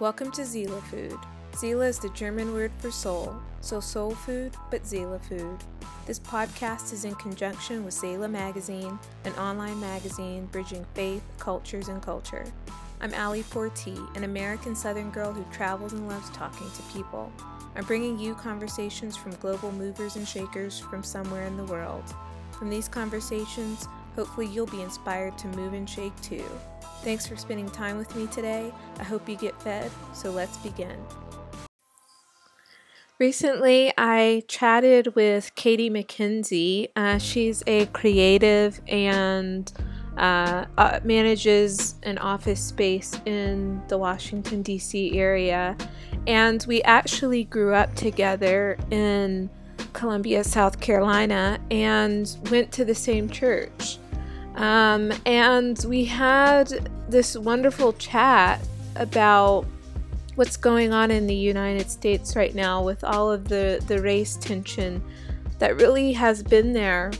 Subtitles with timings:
[0.00, 1.18] Welcome to Seele Food.
[1.54, 5.58] Seele is the German word for soul, so soul food, but Seele food.
[6.06, 12.00] This podcast is in conjunction with Seele Magazine, an online magazine bridging faith, cultures, and
[12.00, 12.46] culture.
[13.02, 17.30] I'm Allie Porti, an American Southern girl who travels and loves talking to people.
[17.76, 22.14] I'm bringing you conversations from global movers and shakers from somewhere in the world.
[22.52, 23.86] From these conversations,
[24.16, 26.46] hopefully you'll be inspired to move and shake too.
[27.02, 28.72] Thanks for spending time with me today.
[28.98, 30.96] I hope you get fed, so let's begin.
[33.18, 36.88] Recently, I chatted with Katie McKenzie.
[36.96, 39.70] Uh, she's a creative and
[40.16, 45.18] uh, uh, manages an office space in the Washington, D.C.
[45.18, 45.76] area.
[46.26, 49.50] And we actually grew up together in
[49.92, 53.98] Columbia, South Carolina, and went to the same church.
[54.60, 58.60] Um, and we had this wonderful chat
[58.96, 59.64] about
[60.34, 64.36] what's going on in the United States right now with all of the, the race
[64.36, 65.02] tension
[65.60, 67.10] that really has been there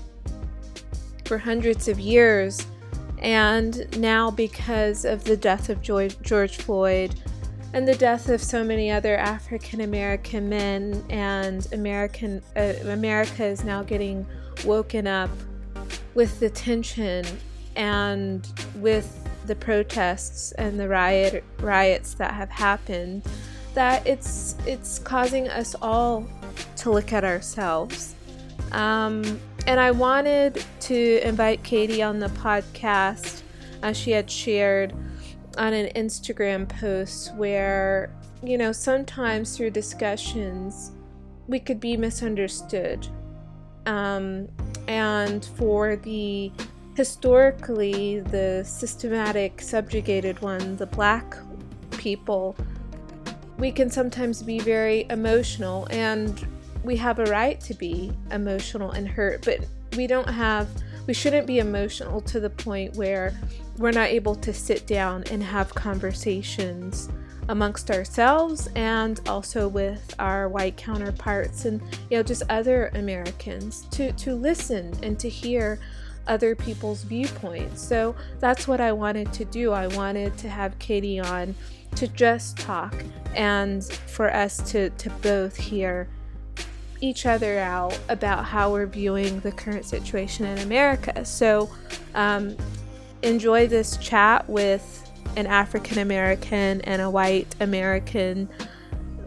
[1.24, 2.66] for hundreds of years.
[3.20, 7.14] And now, because of the death of George Floyd
[7.72, 13.64] and the death of so many other African American men, and American uh, America is
[13.64, 14.26] now getting
[14.66, 15.30] woken up
[16.14, 17.24] with the tension
[17.76, 23.22] and with the protests and the riot riots that have happened
[23.74, 26.26] that it's it's causing us all
[26.76, 28.14] to look at ourselves.
[28.72, 33.42] Um, and i wanted to invite katie on the podcast
[33.82, 34.94] as she had shared
[35.58, 38.10] on an instagram post where
[38.42, 40.92] you know sometimes through discussions
[41.50, 43.06] we could be misunderstood.
[43.84, 44.48] Um,
[44.90, 46.50] and for the
[46.96, 51.36] historically the systematic subjugated one, the black
[51.92, 52.56] people,
[53.56, 56.44] we can sometimes be very emotional and
[56.82, 59.64] we have a right to be emotional and hurt, but
[59.96, 60.68] we don't have
[61.06, 63.32] we shouldn't be emotional to the point where
[63.78, 67.08] we're not able to sit down and have conversations
[67.48, 71.80] amongst ourselves and also with our white counterparts and
[72.10, 75.78] you know just other Americans to to listen and to hear
[76.26, 77.82] other people's viewpoints.
[77.82, 79.72] So that's what I wanted to do.
[79.72, 81.54] I wanted to have Katie on
[81.96, 82.94] to just talk
[83.34, 86.08] and for us to to both hear
[87.00, 91.24] each other out about how we're viewing the current situation in America.
[91.24, 91.70] So
[92.14, 92.56] um,
[93.22, 98.48] enjoy this chat with an African American and a white American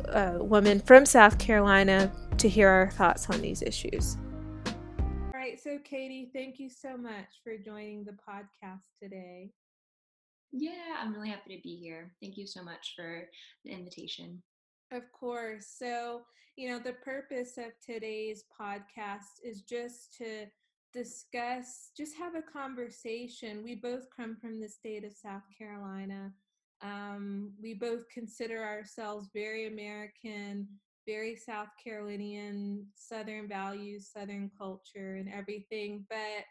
[0.10, 4.18] uh, woman from South Carolina to hear our thoughts on these issues.
[4.66, 9.52] All right, so Katie, thank you so much for joining the podcast today.
[10.52, 12.14] Yeah, I'm really happy to be here.
[12.22, 13.24] Thank you so much for
[13.66, 14.42] the invitation.
[14.92, 15.66] Of course.
[15.76, 16.22] So,
[16.56, 20.46] you know, the purpose of today's podcast is just to
[20.94, 23.64] discuss, just have a conversation.
[23.64, 26.32] We both come from the state of South Carolina.
[26.82, 30.68] Um, we both consider ourselves very American,
[31.08, 36.06] very South Carolinian, Southern values, Southern culture, and everything.
[36.10, 36.46] But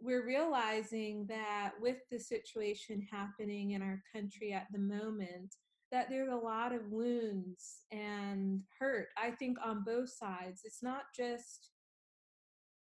[0.00, 5.54] we're realizing that with the situation happening in our country at the moment,
[5.90, 10.62] that there's a lot of wounds and hurt, I think, on both sides.
[10.64, 11.70] It's not just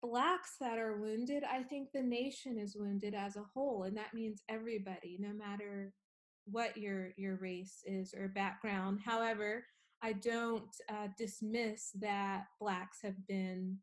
[0.06, 4.14] blacks that are wounded, I think the nation is wounded as a whole, and that
[4.14, 5.94] means everybody, no matter
[6.46, 9.00] what your your race is or background.
[9.04, 9.66] However,
[10.04, 13.78] I don't uh, dismiss that blacks have been,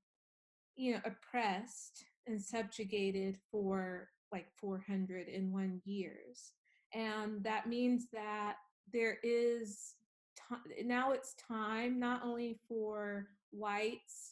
[0.77, 6.53] you know, oppressed and subjugated for like 401 years,
[6.95, 8.57] and that means that
[8.93, 9.95] there is
[10.37, 14.32] t- now it's time not only for whites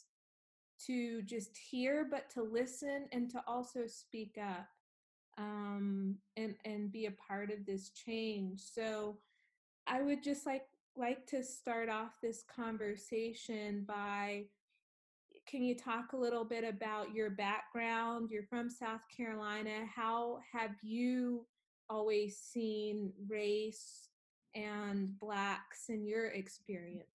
[0.86, 4.68] to just hear, but to listen and to also speak up
[5.38, 8.60] um, and and be a part of this change.
[8.60, 9.18] So
[9.86, 14.44] I would just like like to start off this conversation by
[15.47, 18.30] can you talk a little bit about your background?
[18.30, 19.84] You're from South Carolina.
[19.94, 21.47] How have you
[21.88, 24.09] always seen race
[24.54, 27.09] and blacks in your experiences?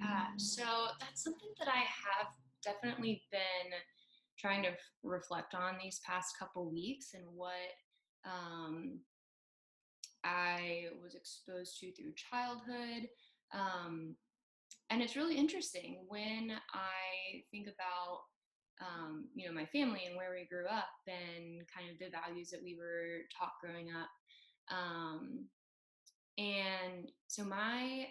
[0.00, 0.64] Yeah, so
[0.98, 2.28] that's something that I have
[2.64, 3.72] definitely been
[4.38, 4.70] trying to
[5.02, 7.52] reflect on these past couple weeks and what
[8.24, 9.00] um,
[10.24, 13.08] I was exposed to through childhood.
[13.52, 14.16] Um,
[14.90, 18.20] and it's really interesting when I think about,
[18.80, 22.50] um, you know, my family and where we grew up and kind of the values
[22.50, 24.08] that we were taught growing up.
[24.74, 25.48] Um,
[26.38, 28.06] And so my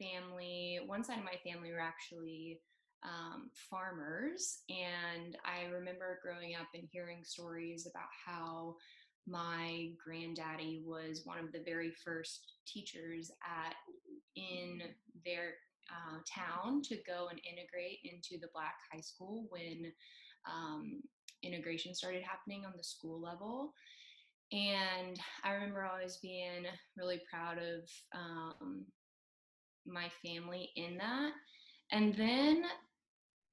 [0.00, 2.60] family, one side of my family were actually
[3.02, 4.60] um, farmers.
[4.68, 8.76] And I remember growing up and hearing stories about how
[9.26, 13.74] my granddaddy was one of the very first teachers at
[14.36, 14.82] in
[15.24, 15.54] their
[15.90, 19.92] uh, town to go and integrate into the black high school when
[20.50, 21.00] um,
[21.42, 23.72] integration started happening on the school level
[24.52, 26.64] and i remember always being
[26.96, 28.84] really proud of um,
[29.86, 31.32] my family in that
[31.90, 32.62] and then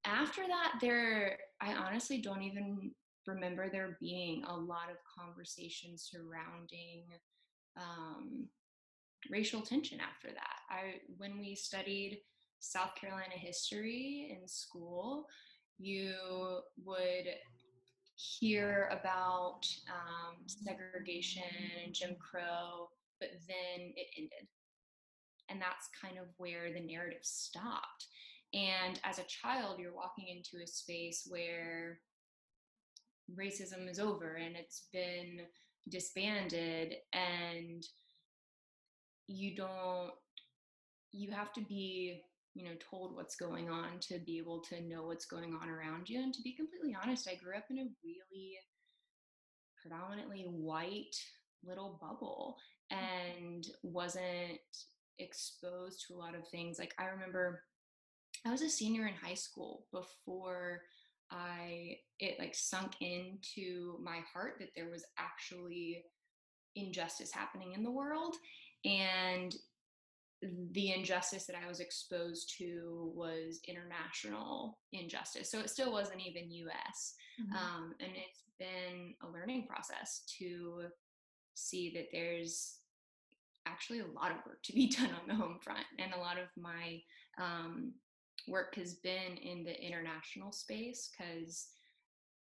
[0.04, 2.90] after that there i honestly don't even
[3.26, 7.04] remember there being a lot of conversation surrounding
[7.76, 8.46] um,
[9.30, 12.20] racial tension after that i when we studied
[12.60, 15.26] south carolina history in school
[15.78, 16.14] you
[16.84, 17.26] would
[18.20, 21.42] hear about um, segregation
[21.84, 24.46] and Jim Crow, but then it ended.
[25.48, 28.06] And that's kind of where the narrative stopped.
[28.52, 32.00] And as a child, you're walking into a space where
[33.38, 35.40] racism is over and it's been
[35.88, 37.86] disbanded, and
[39.28, 40.10] you don't,
[41.12, 42.22] you have to be
[42.54, 46.08] you know told what's going on to be able to know what's going on around
[46.08, 46.20] you.
[46.20, 48.58] And to be completely honest i grew up in a really
[49.80, 51.16] predominantly white
[51.64, 52.56] little bubble
[52.92, 52.96] mm.
[52.98, 54.60] and wasn't
[55.18, 56.78] exposed to a lot of things.
[56.78, 57.62] Like i remember
[58.46, 60.82] i was a senior in high school before
[61.30, 66.04] i it like sunk into my heart that there was actually
[66.76, 68.36] injustice happening in the world
[68.84, 69.54] and
[70.72, 75.50] the injustice that I was exposed to was international injustice.
[75.50, 77.14] So it still wasn't even US.
[77.40, 77.54] Mm-hmm.
[77.54, 80.84] Um, and it's been a learning process to
[81.54, 82.78] see that there's
[83.66, 85.84] actually a lot of work to be done on the home front.
[85.98, 87.00] And a lot of my
[87.38, 87.92] um,
[88.48, 91.68] work has been in the international space because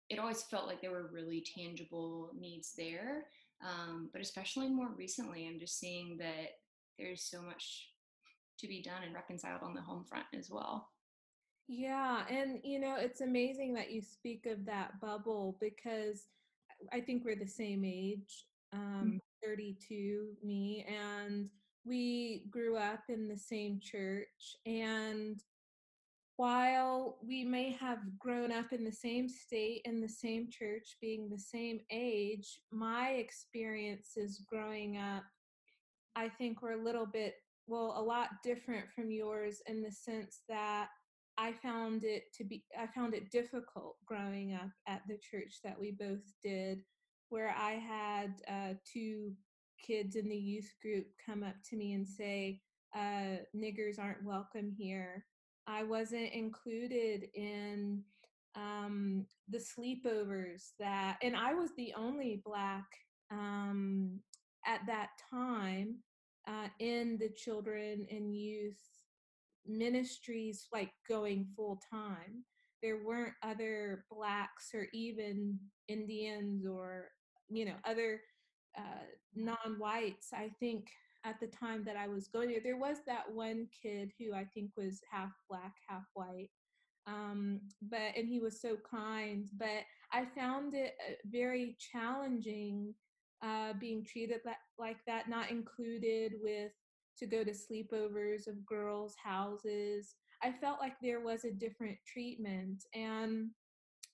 [0.10, 3.26] it always felt like there were really tangible needs there.
[3.64, 6.58] Um, but especially more recently, I'm just seeing that
[7.00, 7.90] there's so much
[8.60, 10.90] to be done and reconciled on the home front as well.
[11.68, 16.26] Yeah, and you know, it's amazing that you speak of that bubble because
[16.94, 19.50] I think we're the same age, um, mm-hmm.
[19.50, 21.50] 32, me, and
[21.84, 24.58] we grew up in the same church.
[24.66, 25.42] And
[26.38, 31.30] while we may have grown up in the same state in the same church, being
[31.30, 35.24] the same age, my experiences growing up
[36.16, 37.36] I think were a little bit,
[37.68, 40.88] well, a lot different from yours in the sense that
[41.38, 45.78] I found it to be, I found it difficult growing up at the church that
[45.80, 46.81] we both did,
[47.30, 49.34] where I had uh, two
[49.86, 52.62] kids in the youth group come up to me and say,
[52.96, 55.26] uh, niggers aren't welcome here.
[55.68, 58.04] I wasn't included in
[58.56, 62.86] um, the sleepovers that, and I was the only black
[63.32, 64.20] um,
[64.66, 65.96] at that time
[66.48, 68.80] uh, in the children and youth
[69.68, 72.44] ministries like going full time.
[72.84, 75.58] There weren't other blacks or even
[75.88, 77.10] indians or
[77.50, 78.22] you know other
[78.78, 80.30] uh, non-whites.
[80.34, 80.88] I think
[81.25, 84.45] at the time that i was going there there was that one kid who i
[84.54, 86.50] think was half black half white
[87.07, 92.95] um, but and he was so kind but i found it uh, very challenging
[93.44, 94.42] uh, being treated
[94.80, 96.71] like that, not included with
[97.18, 100.16] to go to sleepovers of girls' houses.
[100.42, 103.50] I felt like there was a different treatment and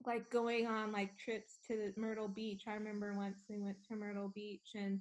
[0.05, 2.63] like going on like trips to Myrtle Beach.
[2.67, 5.00] I remember once we went to Myrtle Beach and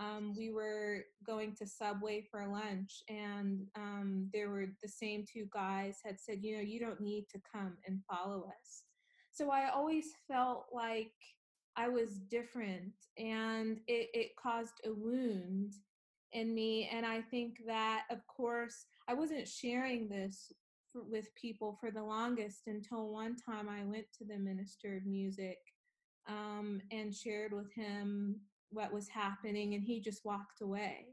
[0.00, 5.46] um, we were going to Subway for lunch, and um, there were the same two
[5.52, 8.84] guys had said, you know, you don't need to come and follow us.
[9.30, 11.12] So I always felt like
[11.76, 15.74] I was different and it, it caused a wound
[16.32, 16.90] in me.
[16.92, 20.52] And I think that, of course, I wasn't sharing this
[20.92, 25.06] for, with people for the longest until one time I went to the minister of
[25.06, 25.58] music
[26.28, 31.06] um, and shared with him what was happening, and he just walked away.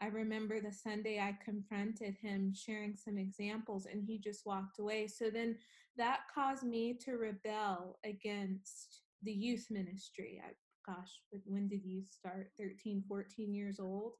[0.00, 5.08] I remember the Sunday I confronted him sharing some examples, and he just walked away.
[5.08, 5.56] So then
[5.96, 10.40] that caused me to rebel against the youth ministry.
[10.44, 10.52] I,
[10.90, 12.50] gosh, when did youth start?
[12.58, 14.12] 13, 14 years old.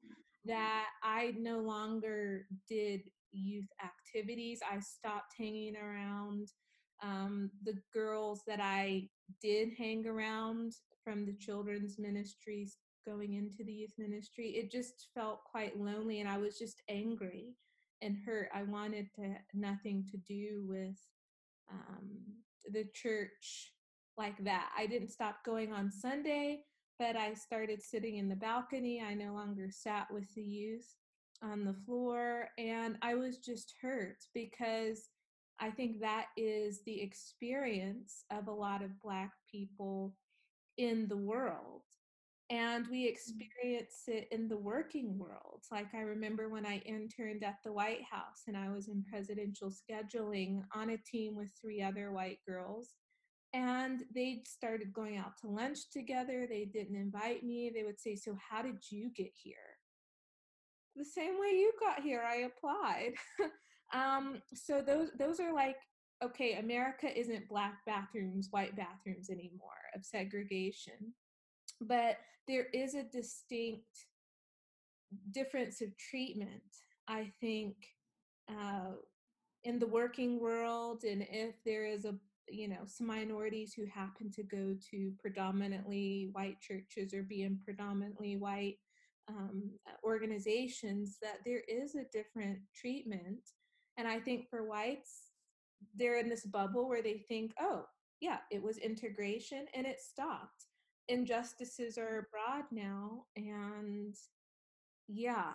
[0.45, 4.59] That I no longer did youth activities.
[4.69, 6.49] I stopped hanging around
[7.01, 9.07] um, the girls that I
[9.41, 10.73] did hang around
[11.09, 14.49] from the children's ministries going into the youth ministry.
[14.49, 17.55] It just felt quite lonely, and I was just angry
[18.03, 18.49] and hurt.
[18.53, 20.99] I wanted to nothing to do with
[21.71, 22.09] um,
[22.71, 23.73] the church
[24.19, 24.69] like that.
[24.77, 26.59] I didn't stop going on Sunday,
[26.99, 29.01] but I started sitting in the balcony.
[29.01, 30.95] I no longer sat with the youth
[31.41, 35.09] on the floor, and I was just hurt because
[35.59, 40.13] I think that is the experience of a lot of Black people
[40.79, 41.81] in the world.
[42.49, 43.09] And we mm.
[43.09, 45.61] experience it in the working world.
[45.71, 49.69] Like I remember when I interned at the White House and I was in presidential
[49.69, 52.95] scheduling on a team with three other white girls.
[53.53, 56.47] And they started going out to lunch together.
[56.47, 57.71] They didn't invite me.
[57.73, 59.55] They would say, So, how did you get here?
[60.95, 63.13] The same way you got here, I applied.
[63.93, 65.77] Um, so those those are like
[66.23, 71.13] okay, America isn't black bathrooms, white bathrooms anymore of segregation,
[71.81, 74.05] but there is a distinct
[75.31, 76.61] difference of treatment.
[77.07, 77.75] I think
[78.49, 78.93] uh,
[79.63, 82.15] in the working world, and if there is a
[82.51, 87.59] you know some minorities who happen to go to predominantly white churches or be in
[87.63, 88.77] predominantly white
[89.27, 89.69] um,
[90.03, 93.51] organizations that there is a different treatment
[93.99, 95.28] and I think for whites,
[95.95, 97.85] they're in this bubble where they think, oh,
[98.21, 100.65] yeah, it was integration and it stopped.
[101.07, 102.25] Injustices are mm-hmm.
[102.25, 103.23] abroad now.
[103.35, 104.15] And
[105.07, 105.53] yeah,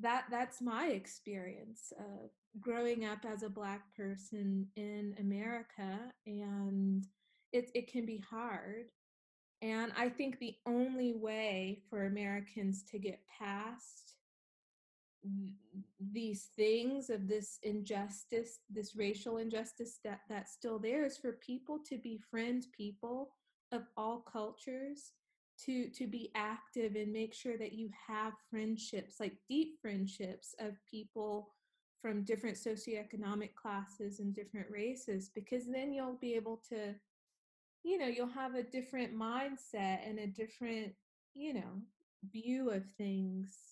[0.00, 2.30] that that's my experience of
[2.60, 7.06] growing up as a black person in America and
[7.52, 8.86] it it can be hard.
[9.62, 14.11] And I think the only way for Americans to get past
[16.12, 21.78] these things of this injustice this racial injustice that that's still there is for people
[21.78, 23.30] to befriend people
[23.70, 25.12] of all cultures
[25.64, 30.74] to to be active and make sure that you have friendships like deep friendships of
[30.90, 31.50] people
[32.00, 36.94] from different socioeconomic classes and different races because then you'll be able to
[37.84, 40.92] you know you'll have a different mindset and a different
[41.34, 41.80] you know
[42.32, 43.71] view of things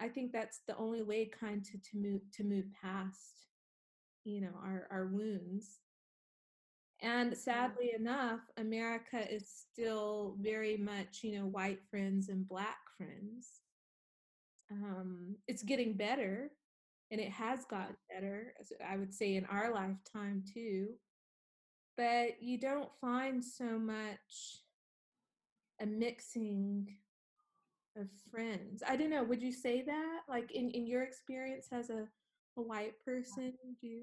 [0.00, 3.46] I think that's the only way kind to, to move to move past,
[4.24, 5.80] you know, our, our wounds.
[7.02, 13.60] And sadly enough, America is still very much, you know, white friends and black friends.
[14.70, 16.50] Um, it's getting better,
[17.10, 18.52] and it has gotten better,
[18.86, 20.88] I would say, in our lifetime too.
[21.96, 24.62] But you don't find so much
[25.80, 26.96] a mixing
[27.96, 28.82] of friends.
[28.86, 29.24] I don't know.
[29.24, 32.06] Would you say that, like in in your experience as a
[32.56, 33.52] a white person?
[33.80, 34.02] Do you?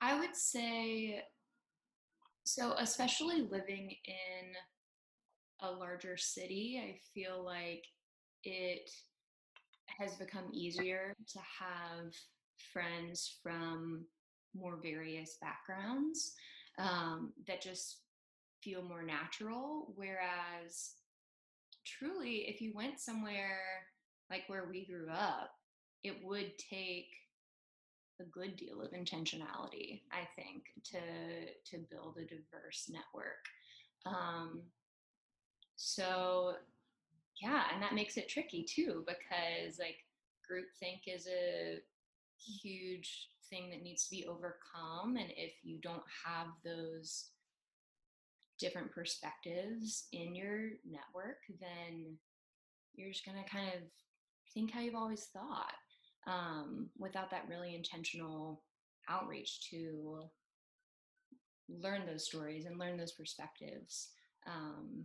[0.00, 1.22] I would say
[2.44, 4.54] so, especially living in
[5.60, 7.84] a larger city, I feel like
[8.44, 8.90] it
[9.98, 12.12] has become easier to have
[12.72, 14.04] friends from
[14.54, 16.32] more various backgrounds
[16.78, 17.98] um, that just
[18.62, 19.92] feel more natural.
[19.94, 20.94] Whereas
[21.84, 23.86] truly, if you went somewhere
[24.30, 25.52] like where we grew up,
[26.04, 27.08] it would take
[28.20, 31.00] a good deal of intentionality, I think, to
[31.70, 33.46] to build a diverse network.
[34.06, 34.62] Um,
[35.76, 36.54] so
[37.40, 39.96] yeah, and that makes it tricky too because like
[40.50, 41.78] groupthink is a
[42.38, 47.30] huge thing that needs to be overcome, and if you don't have those
[48.60, 52.16] different perspectives in your network, then
[52.94, 53.80] you're just going to kind of
[54.52, 55.74] think how you've always thought
[56.26, 58.62] um, without that really intentional
[59.08, 60.22] outreach to
[61.68, 64.08] learn those stories and learn those perspectives.
[64.46, 65.04] Um,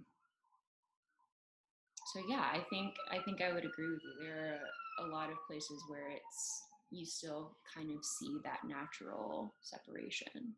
[2.13, 4.25] so yeah, I think I think I would agree with you.
[4.25, 4.59] There
[4.99, 10.55] are a lot of places where it's you still kind of see that natural separation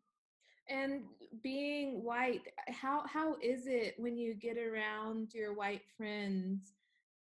[0.68, 1.02] and
[1.42, 6.72] being white how how is it when you get around your white friends?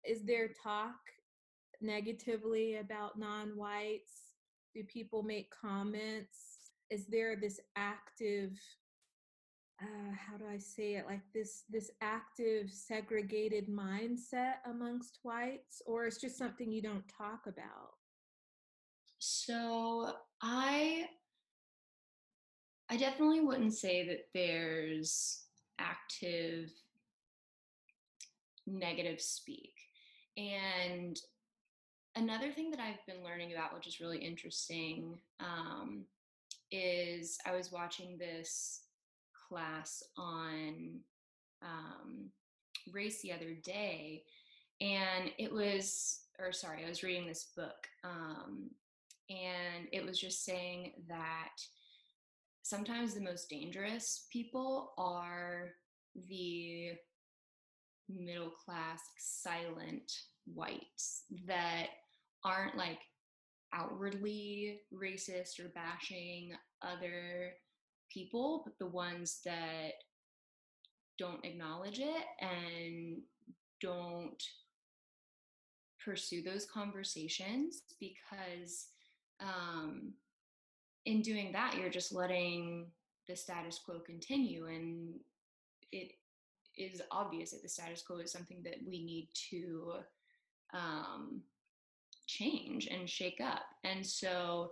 [0.06, 0.96] Is there talk
[1.82, 4.34] negatively about non-whites?
[4.74, 6.72] Do people make comments?
[6.90, 8.60] Is there this active
[9.82, 11.06] uh, how do i say it?
[11.06, 15.82] Like this this active segregated mindset amongst whites?
[15.86, 17.96] Or it's just something you don't talk about?
[19.20, 21.08] So i
[22.94, 25.46] I definitely wouldn't say that there's
[25.80, 26.70] active
[28.68, 29.74] negative speak.
[30.38, 31.20] And
[32.16, 36.04] another thing that I've been learning about, which is really interesting, um,
[36.72, 38.82] is I was watching this
[39.50, 41.00] class on
[41.64, 42.30] um,
[42.92, 44.24] race the other day,
[44.82, 48.70] and it was, or sorry, I was reading this book, um,
[49.32, 51.58] and it was just saying that
[52.64, 55.72] sometimes the most dangerous people are
[56.30, 56.92] the
[58.10, 60.12] middle class, silent
[60.46, 61.88] whites that
[62.44, 63.00] aren't like
[63.74, 67.52] outwardly racist or bashing other
[68.12, 69.92] people, but the ones that
[71.18, 73.22] don't acknowledge it and
[73.82, 74.42] don't
[76.04, 78.88] pursue those conversations because
[79.40, 80.14] um,
[81.06, 82.86] in doing that you're just letting
[83.28, 85.14] the status quo continue and
[85.92, 86.14] it
[86.78, 89.94] is obvious that the status quo is something that we need to
[90.74, 91.42] um,
[92.26, 93.62] change and shake up.
[93.84, 94.72] And so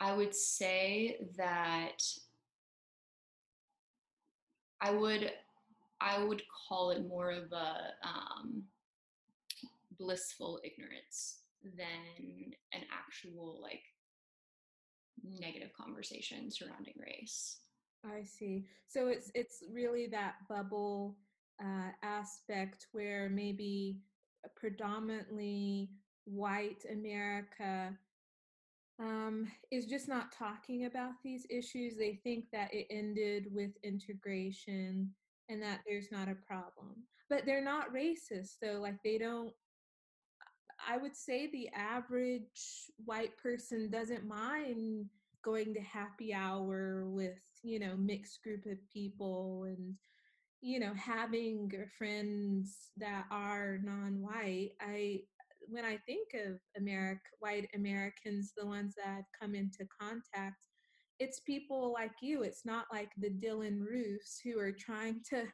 [0.00, 2.02] i would say that
[4.80, 5.32] i would
[6.00, 8.62] i would call it more of a um,
[9.98, 11.38] blissful ignorance
[11.76, 13.82] than an actual like
[15.22, 17.60] negative conversation surrounding race.
[18.04, 18.66] I see.
[18.86, 21.16] So it's it's really that bubble
[21.62, 23.98] uh, aspect where maybe
[24.56, 25.90] predominantly
[26.24, 27.96] white America
[29.00, 31.96] um, is just not talking about these issues.
[31.96, 35.10] They think that it ended with integration
[35.48, 37.04] and that there's not a problem.
[37.28, 38.78] But they're not racist, though.
[38.80, 39.52] Like they don't
[40.88, 45.06] I would say the average white person doesn't mind
[45.42, 49.94] going to happy hour with, you know, mixed group of people and,
[50.60, 54.72] you know, having friends that are non-white.
[54.80, 55.20] I
[55.66, 60.66] when I think of America, white Americans, the ones that I've come into contact,
[61.18, 62.42] it's people like you.
[62.42, 65.44] It's not like the Dylann Roofs who are trying to,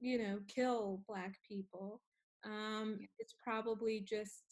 [0.00, 2.00] you know, kill black people.
[2.44, 4.42] Um, it's probably just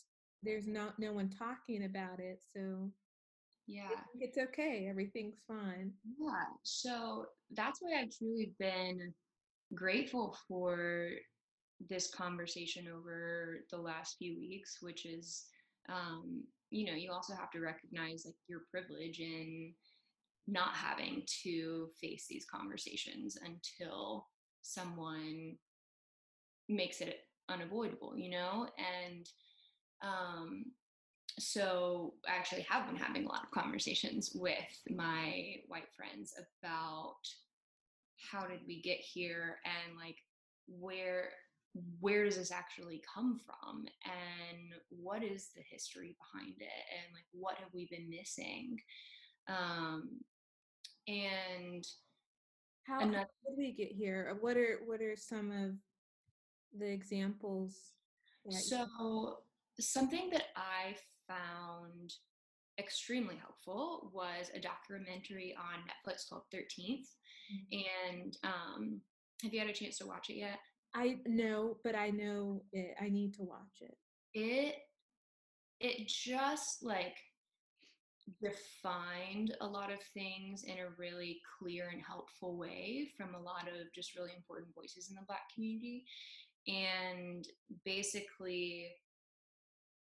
[0.42, 2.90] there's not no one talking about it so
[3.66, 3.88] yeah.
[4.18, 5.92] it's okay everything's fine.
[6.18, 9.12] Yeah so that's why i've truly been
[9.74, 11.10] grateful for
[11.88, 15.44] this conversation over the last few weeks which is
[15.88, 19.72] um, you know you also have to recognize like your privilege in
[20.46, 24.26] not having to face these conversations until
[24.62, 25.54] someone
[26.68, 28.68] makes it unavoidable you know?
[28.78, 29.26] And
[30.02, 30.64] um,
[31.38, 37.16] so I actually have been having a lot of conversations with my white friends about
[38.30, 40.16] how did we get here and like
[40.66, 41.30] where
[42.00, 43.86] where does this actually come from?
[44.04, 46.68] And what is the history behind it?
[46.68, 48.78] And like what have we been missing?
[49.48, 50.20] Um
[51.06, 51.84] and
[52.84, 54.36] how, another, how did we get here?
[54.40, 55.70] What are what are some of
[56.78, 57.76] the examples
[58.48, 59.38] so
[59.80, 60.96] something that I
[61.28, 62.12] found
[62.78, 67.06] extremely helpful was a documentary on Netflix called 13th.
[67.52, 67.78] Mm-hmm.
[68.12, 69.00] And um,
[69.42, 70.58] have you had a chance to watch it yet?
[70.94, 72.94] I know, but I know it.
[73.00, 73.96] I need to watch it.
[74.34, 74.76] It
[75.80, 77.16] it just like
[78.42, 83.66] defined a lot of things in a really clear and helpful way from a lot
[83.66, 86.04] of just really important voices in the black community
[86.68, 87.46] and
[87.84, 88.88] basically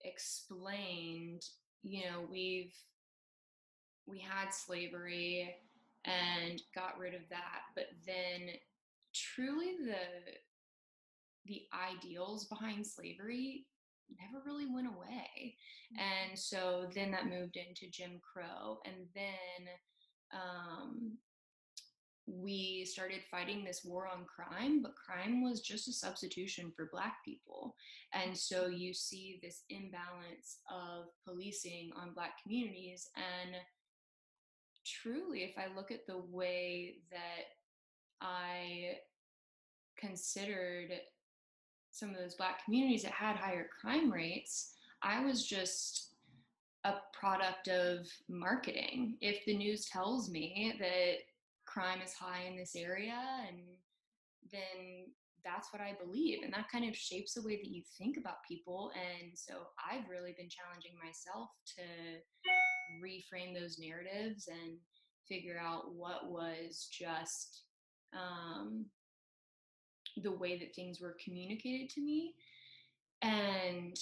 [0.03, 1.43] explained,
[1.83, 2.73] you know, we've
[4.05, 5.55] we had slavery
[6.05, 8.49] and got rid of that, but then
[9.13, 10.33] truly the
[11.45, 13.65] the ideals behind slavery
[14.19, 15.55] never really went away.
[15.93, 15.99] Mm-hmm.
[15.99, 18.79] And so then that moved into Jim Crow.
[18.85, 19.69] And then
[20.33, 21.17] um,
[22.31, 27.17] we started fighting this war on crime, but crime was just a substitution for Black
[27.25, 27.75] people.
[28.13, 33.09] And so you see this imbalance of policing on Black communities.
[33.15, 33.55] And
[34.85, 37.45] truly, if I look at the way that
[38.21, 38.97] I
[39.97, 40.91] considered
[41.91, 46.15] some of those Black communities that had higher crime rates, I was just
[46.85, 49.17] a product of marketing.
[49.21, 51.15] If the news tells me that
[51.69, 53.59] crime is high in this area and
[54.51, 55.05] then
[55.43, 56.39] that's what I believe.
[56.43, 58.91] And that kind of shapes the way that you think about people.
[58.95, 61.83] And so I've really been challenging myself to
[63.03, 64.77] reframe those narratives and
[65.27, 67.63] figure out what was just
[68.13, 68.85] um,
[70.17, 72.33] the way that things were communicated to me.
[73.21, 73.95] And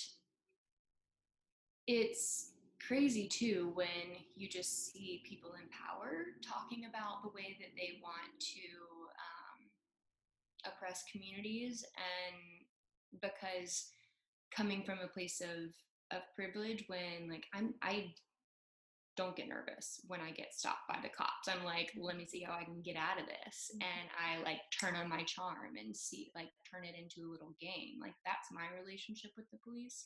[1.88, 2.52] it's
[2.86, 8.00] crazy too when you just see people in power talking about the way that they
[8.02, 8.60] want to
[9.18, 13.92] um, oppressed communities and because
[14.56, 15.74] coming from a place of
[16.12, 18.14] of privilege when like i'm i
[19.18, 21.50] don't get nervous when I get stopped by the cops.
[21.50, 23.72] I'm like, let me see how I can get out of this.
[23.76, 23.82] Mhm.
[23.84, 27.56] And I like turn on my charm and see, like, turn it into a little
[27.60, 28.00] game.
[28.00, 30.06] Like, that's my relationship with the police.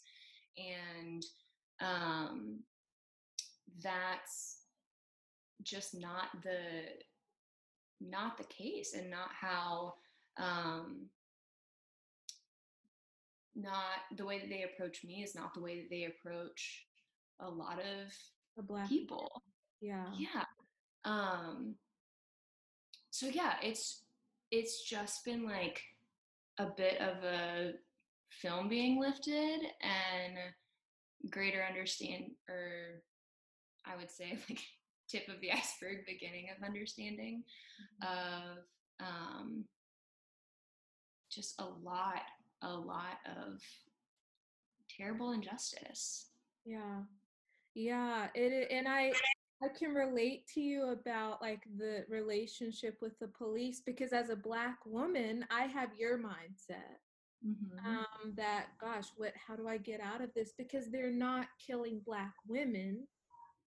[0.58, 1.24] And
[1.82, 2.60] um,
[3.84, 4.58] that's
[5.64, 6.60] just not the
[8.00, 9.94] not the case and not how
[10.38, 11.06] um
[13.56, 16.86] not the way that they approach me is not the way that they approach
[17.42, 18.12] a lot of
[18.58, 19.44] The black people.
[19.82, 20.06] Yeah.
[20.18, 20.46] yeah.
[21.06, 21.76] Um
[23.12, 24.04] so yeah it's
[24.52, 25.82] it's just been like
[26.58, 27.74] a bit of a
[28.30, 30.38] film being lifted and
[31.30, 33.02] greater understand or
[33.86, 34.60] i would say like
[35.10, 37.44] tip of the iceberg beginning of understanding
[38.02, 38.58] of
[39.00, 39.66] um
[41.32, 42.22] just a lot
[42.62, 43.60] a lot of
[44.90, 46.28] terrible injustice
[46.66, 47.02] Yeah.
[47.74, 49.14] Yeah, it and I
[49.64, 54.36] I can relate to you about like the relationship with the police because as a
[54.36, 57.00] black woman, I have your mindset.
[57.86, 62.02] Um that gosh, what how do I get out of this because they're not killing
[62.06, 63.08] black women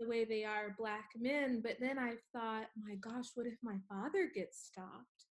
[0.00, 3.78] the way they are black men, but then I thought, my gosh, what if my
[3.88, 5.26] father gets stopped?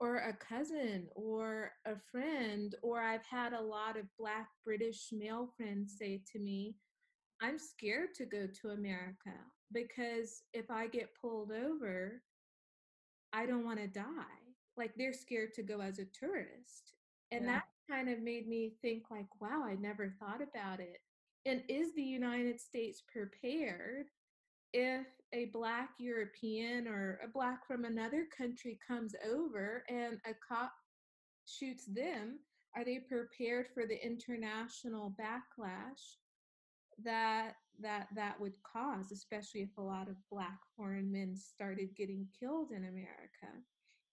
[0.00, 5.48] Or a cousin or a friend or I've had a lot of black British male
[5.56, 6.76] friends say to me,
[7.40, 9.34] I'm scared to go to America
[9.72, 12.22] because if I get pulled over,
[13.32, 14.54] I don't want to die.
[14.76, 16.94] Like they're scared to go as a tourist.
[17.30, 17.52] And Yeah.
[17.54, 20.98] that kind of made me think like, wow, I never thought about it.
[21.44, 24.06] And is the United States prepared
[24.72, 30.72] if a black European or a black from another country comes over and a cop
[31.46, 32.38] shoots them?
[32.74, 36.16] Are they prepared for the international backlash
[37.04, 42.26] that that that would cause, especially if a lot of black foreign men started getting
[42.38, 43.60] killed in America?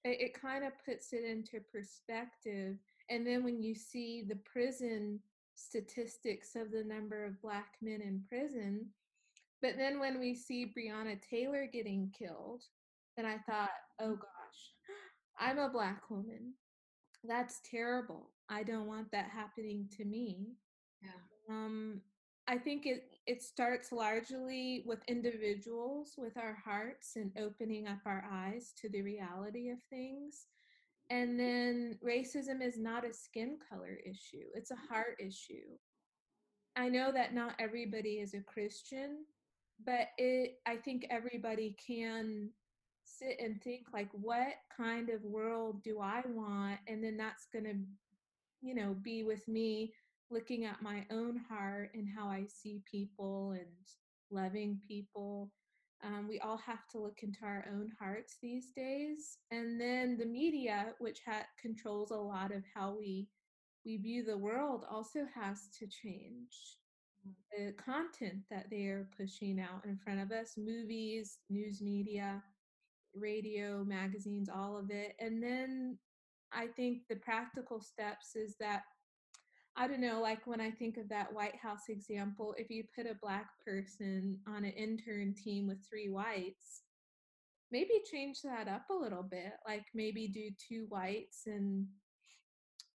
[0.06, 2.78] It, kind of puts it into perspective.
[3.10, 5.20] And then when you see the prison
[5.56, 8.88] statistics of the number of black men in prison,
[9.62, 12.64] but then when we see Breonna Taylor getting killed,
[13.18, 14.74] then I thought, oh gosh,
[15.40, 16.54] I'm a black woman.
[17.28, 18.32] That's terrible.
[18.50, 20.54] I don't want that happening to me.
[21.02, 21.10] yeah
[21.50, 22.02] Um,
[22.48, 28.24] I think it it starts largely with individuals, with our hearts and opening up our
[28.32, 30.48] eyes to the reality of things.
[31.10, 35.78] And then racism is not a skin color issue; it's a heart issue.
[36.76, 39.26] I know that not everybody is a Christian,
[39.86, 42.50] but it I think everybody can
[43.04, 47.66] sit and think like what kind of world do I want and then that's going
[47.66, 47.76] to
[48.62, 49.94] you know be with me
[50.30, 53.66] looking at my own heart and how I see people and
[54.32, 55.52] loving people
[56.04, 59.38] um, we all have to look into our own hearts these days.
[59.52, 63.28] And then the media which ha- controls a lot of how we
[63.86, 66.78] we view the world also has to change.
[67.58, 72.44] The content that they are pushing out in front of us movies news media
[73.16, 75.16] radio magazines all of it.
[75.20, 75.98] And then
[76.52, 78.84] i think the practical steps is that
[79.76, 83.06] i don't know like when i think of that white house example if you put
[83.06, 86.82] a black person on an intern team with three whites
[87.72, 91.86] maybe change that up a little bit like maybe do two whites and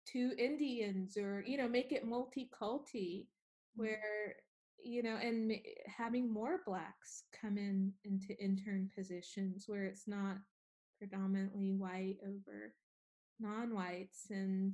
[0.06, 3.26] two indians or you know make it multi-culti mm.
[3.76, 4.36] where
[4.84, 5.52] you know and
[5.86, 10.38] having more blacks come in into intern positions where it's not
[10.98, 12.74] predominantly white over
[13.40, 14.74] non-whites and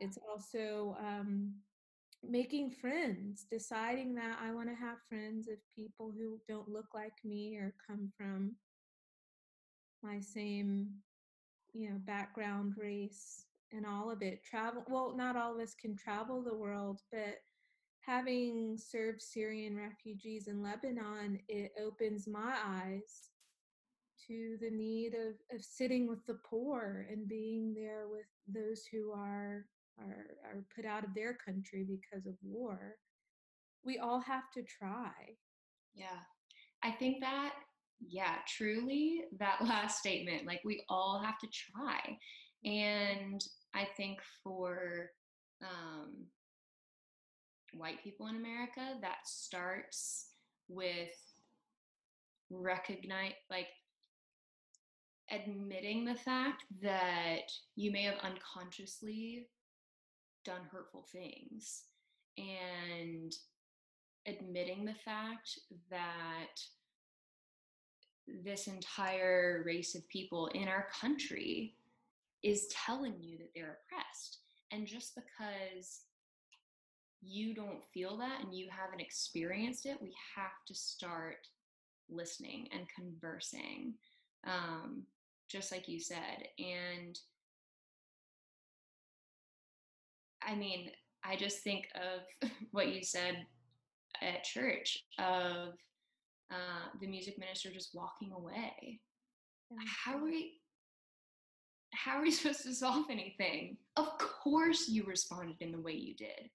[0.00, 1.52] it's also um,
[2.28, 7.14] making friends deciding that i want to have friends of people who don't look like
[7.24, 8.54] me or come from
[10.02, 10.88] my same
[11.72, 14.42] you know background race and all of it.
[14.44, 17.38] Travel well not all of us can travel the world but
[18.00, 23.30] having served syrian refugees in lebanon it opens my eyes
[24.26, 29.12] to the need of, of sitting with the poor and being there with those who
[29.12, 29.66] are,
[30.00, 32.96] are are put out of their country because of war
[33.84, 35.10] we all have to try
[35.94, 36.20] Yeah.
[36.82, 37.54] I think that,
[38.00, 42.18] yeah, truly that last statement, like we all have to try.
[42.64, 43.42] And
[43.74, 45.10] I think for
[45.62, 46.26] um,
[47.72, 50.30] white people in America, that starts
[50.68, 51.16] with
[52.50, 53.68] recognize, like
[55.30, 59.46] admitting the fact that you may have unconsciously
[60.44, 61.82] done hurtful things
[62.38, 63.34] and
[64.26, 65.58] admitting the fact
[65.90, 66.60] that
[68.44, 71.74] this entire race of people in our country
[72.42, 74.38] is telling you that they're oppressed.
[74.70, 76.02] And just because
[77.22, 81.48] you don't feel that and you haven't experienced it, we have to start
[82.08, 83.94] listening and conversing,
[84.46, 85.02] um,
[85.48, 86.48] just like you said.
[86.58, 87.18] And
[90.42, 90.90] I mean,
[91.24, 93.46] I just think of what you said
[94.22, 95.74] at church of
[96.50, 99.00] uh, the music minister just walking away.
[100.04, 100.54] How are we?
[101.92, 103.76] How are we supposed to solve anything?
[103.96, 106.50] Of course, you responded in the way you did.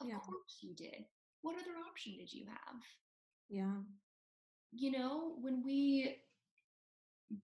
[0.00, 0.18] Of Yeah.
[0.18, 1.04] course, you did.
[1.42, 2.80] What other option did you have?
[3.48, 3.78] Yeah.
[4.72, 6.16] You know, when we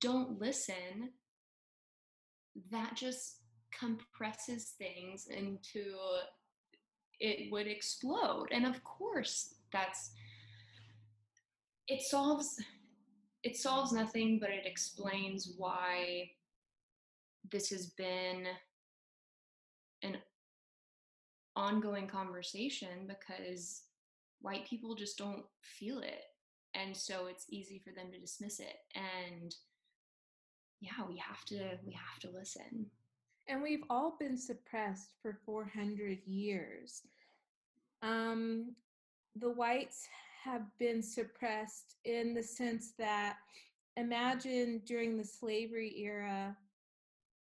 [0.00, 1.10] don't listen,
[2.70, 3.40] that just
[3.78, 5.94] compresses things into
[7.18, 8.48] it would explode.
[8.52, 10.12] And of course, that's
[11.88, 12.60] it solves
[13.42, 16.30] it solves nothing, but it explains why
[17.52, 18.46] this has been
[20.02, 20.16] an
[21.54, 23.82] ongoing conversation because
[24.40, 26.22] white people just don't feel it.
[26.74, 28.76] And so it's easy for them to dismiss it.
[28.94, 29.54] And
[30.80, 32.86] yeah, we have to we have to listen.
[33.48, 37.02] And we've all been suppressed for 400 years.
[38.02, 38.74] Um,
[39.36, 40.08] the whites
[40.42, 43.36] have been suppressed in the sense that
[43.96, 46.56] imagine during the slavery era,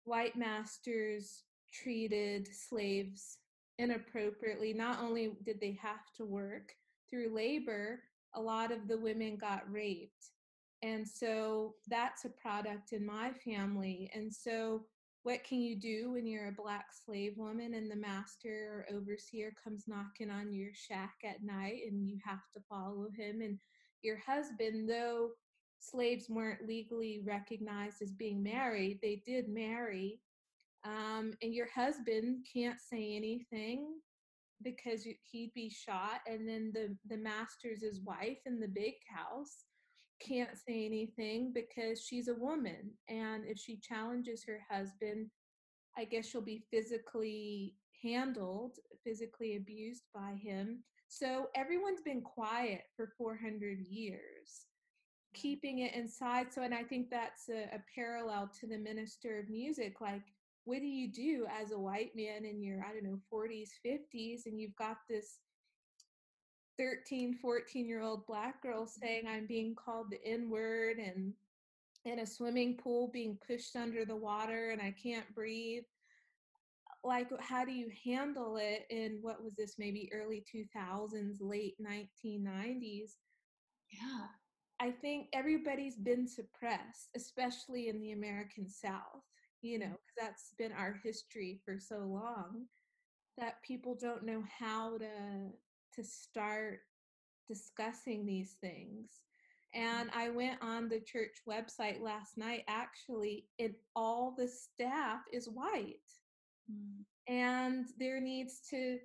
[0.06, 3.38] white masters treated slaves
[3.78, 4.74] inappropriately.
[4.74, 6.74] Not only did they have to work
[7.10, 8.00] through labor,
[8.34, 10.32] a lot of the women got raped.
[10.84, 14.10] And so that's a product in my family.
[14.16, 14.86] And so
[15.24, 19.54] what can you do when you're a black slave woman and the master or overseer
[19.64, 23.42] comes knocking on your shack at night and you have to follow him?
[23.42, 23.60] And
[24.02, 25.30] your husband though
[25.80, 30.20] slaves weren't legally recognized as being married they did marry
[30.84, 33.88] um, and your husband can't say anything
[34.64, 39.66] because he'd be shot and then the the master's his wife in the big house
[40.26, 45.28] can't say anything because she's a woman and if she challenges her husband
[45.98, 50.84] i guess she'll be physically handled physically abused by him.
[51.08, 55.42] So everyone's been quiet for 400 years mm-hmm.
[55.42, 56.54] keeping it inside.
[56.54, 60.24] So and i think that's a, a parallel to the minister of music like
[60.66, 64.46] what do you do as a white man in your i don't know 40s 50s
[64.46, 65.40] and you've got this
[66.82, 69.06] 13 14 year old black girl mm-hmm.
[69.06, 71.34] saying i'm being called the n word and
[72.06, 75.84] in a swimming pool being pushed under the water and i can't breathe.
[77.04, 83.12] Like how do you handle it in what was this maybe early 2000s late 1990s
[83.90, 84.28] Yeah.
[84.80, 89.24] I think everybody's been suppressed, especially in the American South,
[89.62, 89.94] you know, mm-hmm.
[89.94, 92.68] 'cause that's been our history for so long
[93.38, 95.52] that people don't know how to
[95.96, 96.80] to start
[97.48, 99.24] discussing these things.
[99.74, 105.48] And I went on the church website last night actually, and all the staff is
[105.50, 106.00] white
[106.72, 107.06] Mm.
[107.28, 109.00] and there needs to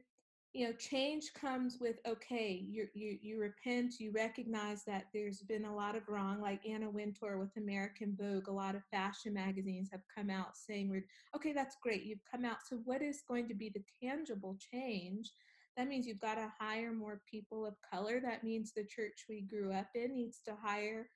[0.52, 5.64] you know change comes with okay you you you repent you recognize that there's been
[5.64, 9.90] a lot of wrong like anna wintour with american vogue a lot of fashion magazines
[9.90, 11.02] have come out saying
[11.34, 15.32] okay that's great you've come out so what is going to be the tangible change
[15.76, 19.42] that means you've got to hire more people of color that means the church we
[19.42, 21.08] grew up in needs to hire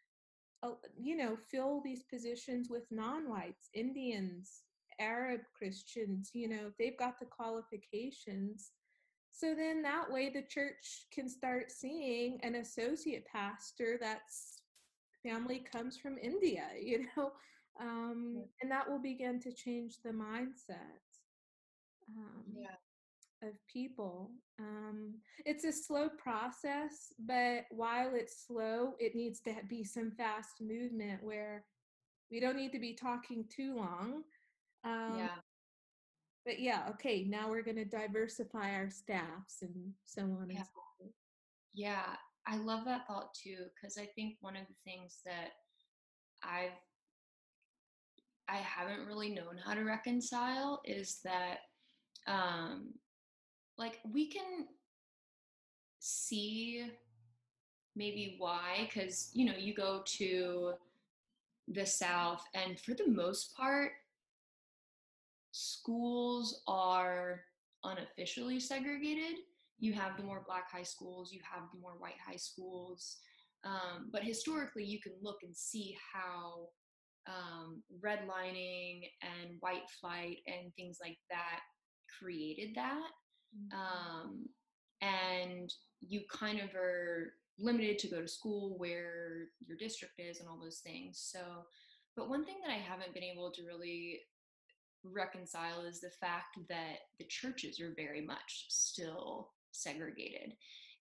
[0.62, 4.62] uh, you know fill these positions with non-whites indians
[4.98, 8.72] arab christians you know if they've got the qualifications.
[9.32, 14.62] So then that way the church can start seeing an associate pastor that's
[15.22, 17.30] family comes from india you know
[17.80, 21.00] um, and that will begin to change the mindset.
[22.16, 22.76] Um, Yeah.
[23.42, 24.30] Of people.
[24.58, 25.14] Um,
[25.46, 31.22] it's a slow process, but while it's slow, it needs to be some fast movement
[31.22, 31.64] where
[32.30, 34.22] we don't need to be talking too long.
[34.84, 35.28] Um, yeah.
[36.46, 40.56] But yeah, okay, now we're going to diversify our staffs and so on Yeah.
[40.58, 41.12] and so forth.
[41.74, 45.50] Yeah, I love that thought too because I think one of the things that
[46.42, 46.72] I've
[48.48, 51.58] I haven't really known how to reconcile is that
[52.26, 52.94] um
[53.80, 54.68] like we can
[55.98, 56.86] see
[57.96, 60.74] maybe why cuz you know you go to
[61.70, 63.92] the South, and for the most part,
[65.52, 67.42] schools are
[67.84, 69.38] unofficially segregated.
[69.78, 73.16] You have the more black high schools, you have the more white high schools.
[73.64, 76.68] Um, but historically, you can look and see how
[77.26, 81.60] um, redlining and white flight and things like that
[82.18, 83.10] created that.
[83.56, 83.76] Mm-hmm.
[83.76, 84.46] Um,
[85.00, 90.48] and you kind of are limited to go to school where your district is and
[90.48, 91.18] all those things.
[91.22, 91.40] So,
[92.16, 94.20] but one thing that I haven't been able to really
[95.04, 100.54] reconcile is the fact that the churches are very much still segregated.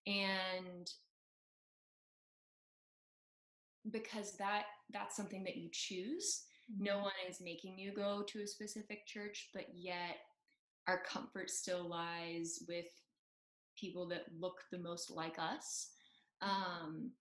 [0.07, 0.89] And
[3.91, 6.43] because that that's something that you choose
[6.77, 7.03] no mm-hmm.
[7.03, 10.17] one is making you go to a specific church but yet
[10.89, 12.87] our comfort still lies with
[13.79, 15.91] people that look the most like us
[16.41, 17.11] um,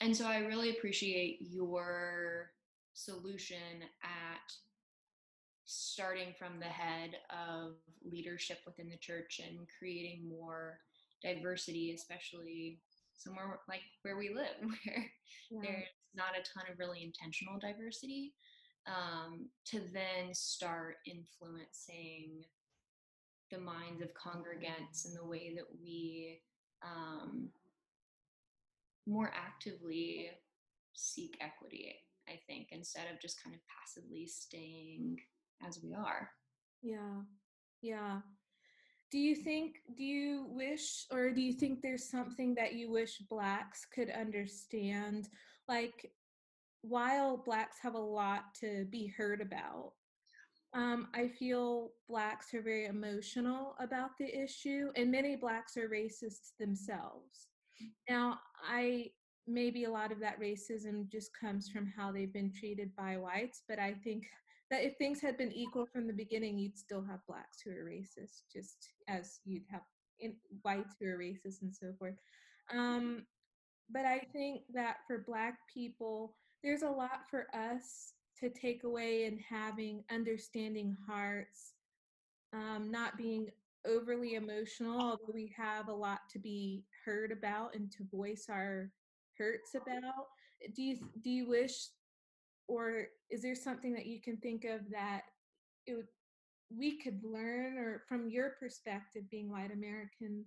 [0.00, 2.50] and so i really appreciate your
[2.94, 4.50] solution at
[5.66, 7.74] starting from the head of
[8.10, 10.78] leadership within the church and creating more
[11.22, 12.78] diversity especially
[13.18, 15.10] somewhere like where we live where
[15.50, 15.60] yeah.
[15.62, 18.32] there's not a ton of really intentional diversity
[18.86, 22.44] um, to then start influencing
[23.50, 26.40] the minds of congregants and the way that we
[26.84, 27.48] um,
[29.06, 30.30] more actively
[30.92, 31.94] seek equity
[32.28, 35.18] i think instead of just kind of passively staying
[35.64, 36.30] as we are.
[36.82, 37.22] Yeah.
[37.82, 38.20] Yeah.
[39.10, 43.18] Do you think do you wish or do you think there's something that you wish
[43.30, 45.28] blacks could understand?
[45.68, 46.10] Like
[46.82, 49.92] while blacks have a lot to be heard about
[50.74, 56.52] um, i feel blacks are very emotional about the issue and many blacks are racist
[56.58, 57.48] themselves
[58.08, 59.06] now i
[59.48, 63.62] maybe a lot of that racism just comes from how they've been treated by whites
[63.68, 64.26] but i think
[64.70, 67.84] that if things had been equal from the beginning, you'd still have blacks who are
[67.84, 69.82] racist, just as you'd have
[70.62, 72.14] whites who are racist and so forth.
[72.74, 73.26] Um,
[73.90, 79.24] but I think that for black people, there's a lot for us to take away
[79.24, 81.74] in having understanding hearts,
[82.52, 83.48] um, not being
[83.86, 88.90] overly emotional, although we have a lot to be heard about and to voice our
[89.38, 90.26] hurts about.
[90.74, 91.88] Do you do you wish
[92.68, 95.22] or is there something that you can think of that
[95.86, 96.06] it would,
[96.76, 100.44] we could learn or from your perspective being white american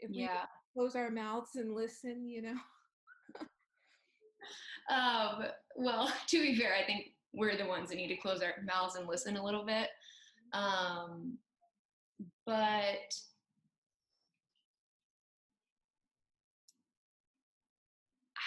[0.00, 0.28] if we
[0.74, 2.56] close our mouths and listen you know
[4.90, 5.44] um,
[5.76, 8.96] well to be fair i think we're the ones that need to close our mouths
[8.96, 9.88] and listen a little bit
[10.52, 11.36] um,
[12.46, 13.12] but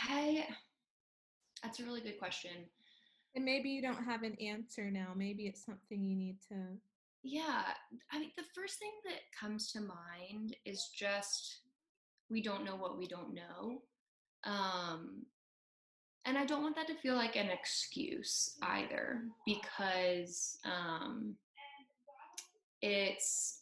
[0.10, 0.48] i
[1.68, 2.52] that's a really good question.
[3.36, 5.10] And maybe you don't have an answer now.
[5.16, 6.56] Maybe it's something you need to.
[7.24, 7.64] Yeah.
[8.12, 11.60] I mean, the first thing that comes to mind is just
[12.30, 13.82] we don't know what we don't know.
[14.44, 15.26] Um,
[16.28, 21.36] and I don't want that to feel like an excuse either because um,
[22.82, 23.62] it's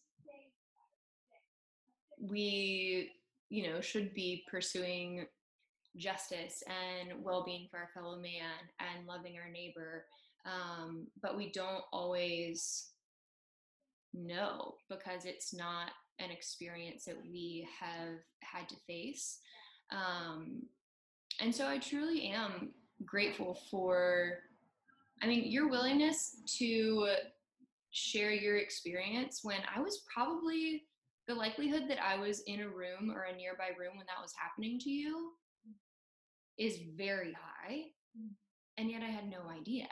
[2.19, 3.11] we
[3.49, 5.27] you know should be pursuing
[5.95, 10.05] justice and well-being for our fellow man and loving our neighbor
[10.45, 12.89] um, but we don't always
[14.13, 19.39] know because it's not an experience that we have had to face
[19.91, 20.63] um,
[21.39, 22.71] and so i truly am
[23.05, 24.39] grateful for
[25.21, 27.07] i mean your willingness to
[27.91, 30.83] share your experience when i was probably
[31.27, 34.33] the likelihood that i was in a room or a nearby room when that was
[34.37, 35.31] happening to you
[36.57, 37.83] is very high
[38.77, 39.87] and yet i had no idea.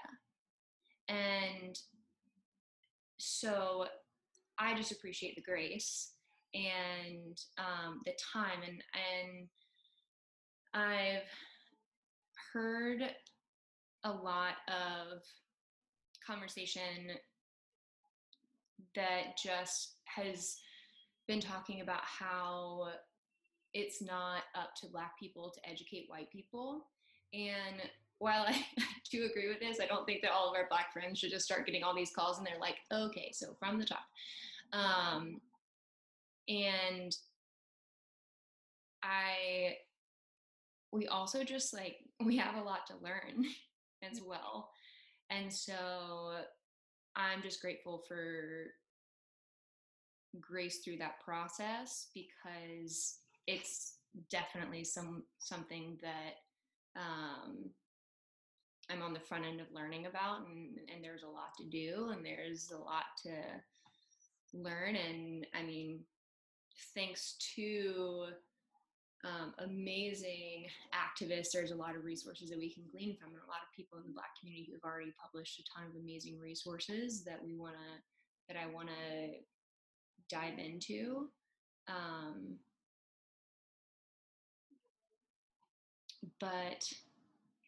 [1.09, 1.77] And
[3.17, 3.85] so
[4.59, 6.13] i just appreciate the grace
[6.53, 9.47] and um, the time and and
[10.73, 11.29] i've
[12.51, 13.01] heard
[14.03, 15.21] a lot of
[16.25, 17.11] conversation
[18.95, 20.57] that just has
[21.27, 22.89] been talking about how
[23.73, 26.85] it's not up to black people to educate white people
[27.33, 27.81] and
[28.23, 28.55] while I
[29.11, 31.45] do agree with this, I don't think that all of our black friends should just
[31.45, 34.05] start getting all these calls and they're like, okay, so from the top.
[34.71, 35.41] Um,
[36.47, 37.15] and
[39.03, 39.75] I,
[40.93, 43.45] we also just like, we have a lot to learn
[44.09, 44.69] as well.
[45.29, 46.35] And so
[47.15, 48.67] I'm just grateful for
[50.39, 53.17] grace through that process because
[53.47, 53.97] it's
[54.29, 57.69] definitely some something that um,
[58.89, 62.11] I'm on the front end of learning about, and and there's a lot to do,
[62.11, 63.31] and there's a lot to
[64.53, 66.01] learn, and I mean,
[66.93, 68.27] thanks to
[69.23, 71.51] um, amazing activists.
[71.51, 73.97] There's a lot of resources that we can glean from, and a lot of people
[73.97, 77.55] in the Black community who have already published a ton of amazing resources that we
[77.55, 79.35] want to, that I want to
[80.29, 81.29] dive into.
[81.87, 82.57] Um,
[86.39, 86.91] but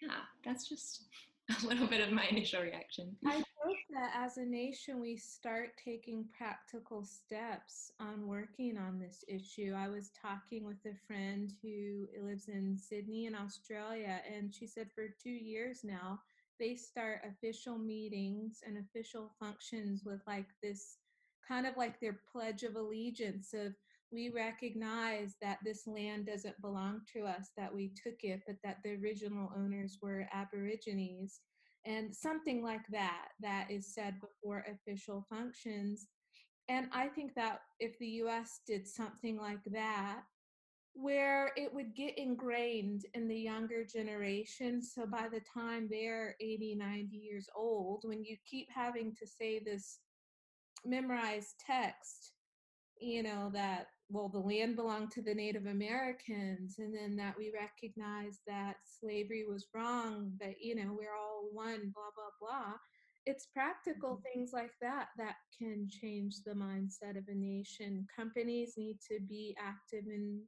[0.02, 1.04] yeah, that's just
[1.64, 3.16] a little bit of my initial reaction.
[3.26, 9.24] I hope that as a nation we start taking practical steps on working on this
[9.28, 9.74] issue.
[9.78, 14.90] I was talking with a friend who lives in Sydney in Australia, and she said
[14.96, 16.20] for two years now
[16.60, 20.98] they start official meetings and official functions with like this
[21.48, 23.74] kind of like their pledge of allegiance of
[24.12, 28.78] we recognize that this land doesn't belong to us, that we took it, but that
[28.84, 31.42] the original owners were Aborigines.
[31.86, 36.08] And something like that, that is said before official functions.
[36.68, 40.22] And I think that if the US did something like that,
[40.96, 44.82] where it would get ingrained in the younger generation.
[44.82, 49.60] So by the time they're 80, 90 years old, when you keep having to say
[49.60, 50.00] this
[50.86, 52.32] memorized text,
[53.00, 57.52] you know, that well, the land belonged to the Native Americans, and then that we
[57.54, 62.74] recognize that slavery was wrong, that, you know, we're all one, blah, blah, blah.
[63.26, 64.22] It's practical mm-hmm.
[64.34, 68.06] things like that that can change the mindset of a nation.
[68.16, 70.42] Companies need to be active in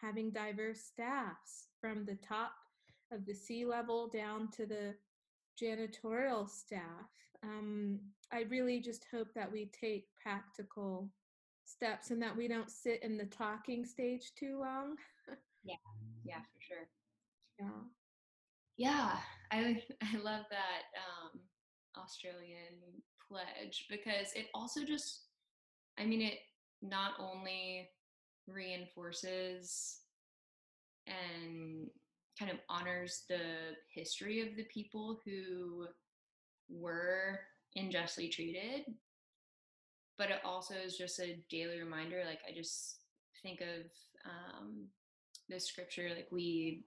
[0.00, 2.52] having diverse staffs from the top
[3.12, 4.94] of the C level down to the
[5.60, 7.08] janitorial staff.
[7.42, 7.98] Um,
[8.32, 11.10] I really just hope that we take practical
[11.76, 14.96] steps and that we don't sit in the talking stage too long.
[15.64, 15.76] yeah,
[16.24, 16.88] yeah, for sure.
[17.58, 17.70] Yeah.
[18.76, 19.12] Yeah,
[19.50, 21.40] I I love that um,
[21.96, 22.74] Australian
[23.26, 25.22] pledge because it also just,
[25.98, 26.38] I mean, it
[26.82, 27.88] not only
[28.46, 30.00] reinforces
[31.06, 31.88] and
[32.38, 35.86] kind of honors the history of the people who
[36.68, 37.40] were
[37.74, 38.84] unjustly treated
[40.18, 43.00] but it also is just a daily reminder like i just
[43.42, 43.86] think of
[44.24, 44.86] um,
[45.48, 46.84] the scripture like we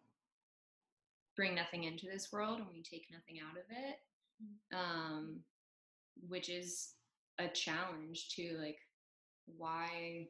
[1.36, 4.00] bring nothing into this world and we take nothing out of it
[4.44, 4.78] mm.
[4.78, 5.40] um,
[6.28, 6.94] which is
[7.40, 8.80] a challenge to like
[9.58, 10.28] why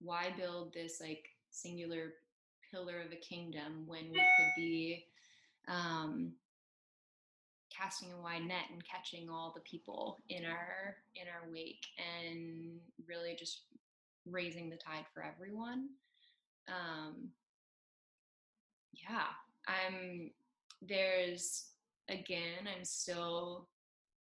[0.00, 2.12] why build this like singular
[2.70, 5.04] pillar of a kingdom when we could be
[5.68, 6.32] um,
[7.78, 12.78] casting a wide net and catching all the people in our in our wake and
[13.06, 13.62] really just
[14.26, 15.88] raising the tide for everyone.
[16.68, 17.30] Um
[19.08, 19.26] yeah
[19.66, 20.30] i'm
[20.82, 21.66] there's
[22.08, 23.68] again i'm still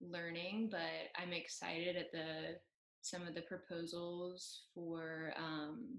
[0.00, 2.56] learning but i'm excited at the
[3.02, 5.98] some of the proposals for um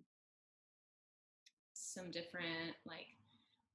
[1.73, 3.07] some different like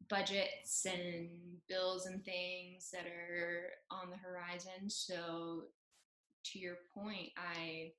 [0.09, 1.29] budgets and
[1.69, 4.89] bills and things that are on the horizon.
[4.89, 5.65] So
[6.53, 7.93] to your point, I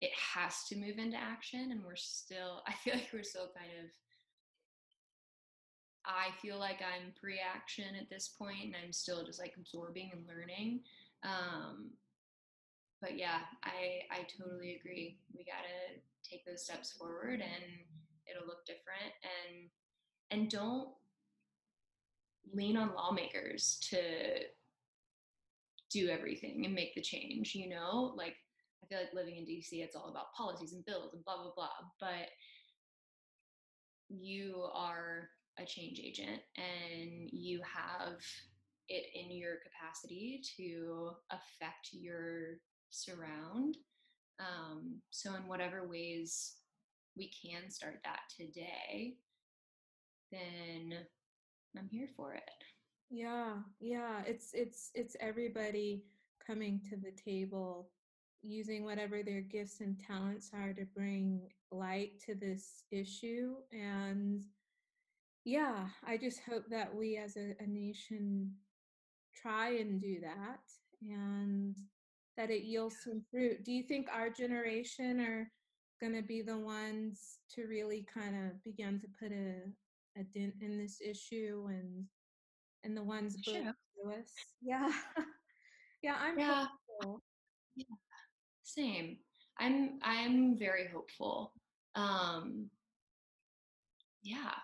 [0.00, 3.70] it has to move into action and we're still I feel like we're still kind
[3.84, 3.90] of
[6.06, 10.24] I feel like I'm pre-action at this point and I'm still just like absorbing and
[10.26, 10.80] learning.
[11.22, 11.90] Um,
[13.02, 15.18] but yeah, I I totally agree.
[15.36, 17.64] We gotta take those steps forward and
[18.26, 19.68] it'll look different and
[20.30, 20.88] and don't
[22.52, 23.98] lean on lawmakers to
[25.90, 28.14] do everything and make the change you know?
[28.16, 28.34] Like
[28.82, 31.50] i feel like living in dc it's all about policies and bills and blah blah
[31.56, 31.68] blah
[31.98, 32.28] but
[34.08, 35.28] you are
[35.58, 38.18] a change agent and you have
[38.88, 42.58] it in your capacity to affect your
[42.90, 43.76] surround.
[44.40, 46.54] Um, so in whatever ways
[47.16, 49.16] we can start that today
[50.30, 50.94] then
[51.76, 52.42] I'm here for it.
[53.10, 54.22] Yeah, yeah.
[54.26, 56.04] It's it's it's everybody
[56.46, 57.90] coming to the table
[58.42, 61.40] using whatever their gifts and talents are to bring
[61.72, 64.44] light to this issue and
[65.44, 68.50] yeah i just hope that we as a, a nation
[69.34, 70.60] try and do that
[71.02, 71.76] and
[72.36, 75.50] that it yields some fruit do you think our generation are
[76.00, 79.62] going to be the ones to really kind of begin to put a,
[80.18, 82.04] a dent in this issue and
[82.84, 83.74] and the ones sure.
[84.10, 84.32] us.
[84.62, 84.90] Yeah.
[86.02, 86.66] yeah, I'm yeah.
[86.98, 87.22] hopeful.
[87.76, 87.96] Yeah.
[88.62, 89.18] Same.
[89.58, 91.52] I'm I'm very hopeful.
[91.94, 92.70] Um
[94.22, 94.54] yeah.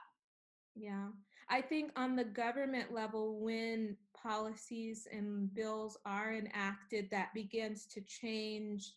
[0.74, 1.08] Yeah.
[1.48, 8.00] I think on the government level when policies and bills are enacted that begins to
[8.00, 8.94] change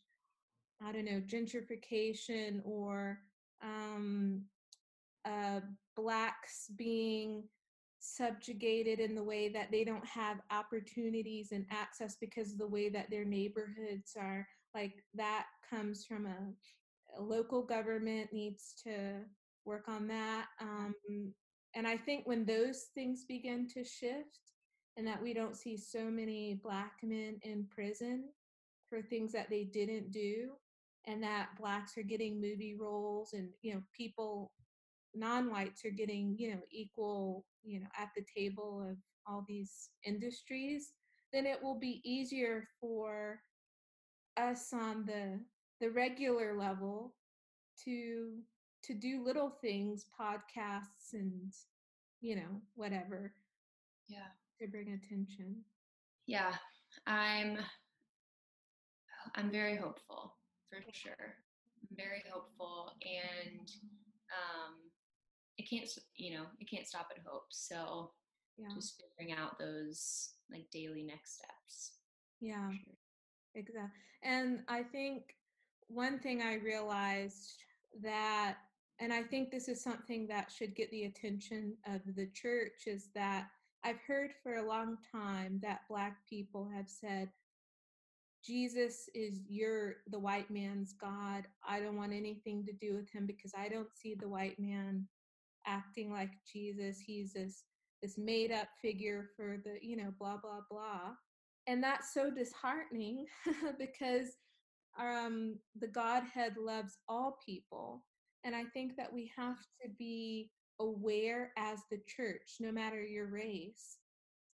[0.82, 3.20] i don't know gentrification or
[3.62, 4.43] um,
[5.28, 5.60] uh,
[5.96, 7.44] blacks being
[8.00, 12.90] subjugated in the way that they don't have opportunities and access because of the way
[12.90, 19.20] that their neighborhoods are like that comes from a, a local government needs to
[19.66, 20.94] work on that um,
[21.76, 24.40] and i think when those things begin to shift
[24.96, 28.26] and that we don't see so many black men in prison
[28.90, 30.50] for things that they didn't do
[31.08, 34.52] and that blacks are getting movie roles and you know people
[35.16, 38.97] non-whites are getting you know equal you know at the table of
[39.28, 40.93] all these industries
[41.34, 43.39] then it will be easier for
[44.38, 45.39] us on the
[45.82, 47.14] the regular level
[47.84, 48.39] to
[48.84, 51.51] to do little things podcasts and
[52.22, 53.34] you know whatever
[54.08, 54.20] yeah.
[54.60, 55.55] to bring attention.
[56.26, 56.53] Yeah
[57.05, 57.58] i'm
[59.36, 60.34] i'm very hopeful
[60.70, 61.36] for sure.
[61.89, 63.70] I'm very hopeful and
[64.32, 64.74] um
[65.68, 68.11] it can't you know it can't stop at hope so
[68.57, 71.91] yeah just figuring out those like daily next steps
[72.39, 72.95] yeah sure.
[73.55, 73.91] exactly
[74.24, 75.36] and i think
[75.88, 77.63] one thing i realized
[78.01, 78.55] that
[78.99, 83.09] and i think this is something that should get the attention of the church is
[83.13, 83.47] that
[83.84, 87.30] i've heard for a long time that black people have said
[88.45, 91.43] Jesus is your the white man's God.
[91.68, 95.05] I don't want anything to do with him because I don't see the white man
[95.68, 96.99] acting like Jesus.
[96.99, 97.63] He's this
[98.01, 101.13] this made up figure for the, you know, blah blah blah.
[101.68, 103.26] And that's so disheartening
[103.80, 104.38] because
[104.99, 108.03] um the Godhead loves all people.
[108.43, 113.28] And I think that we have to be aware as the church, no matter your
[113.28, 113.97] race,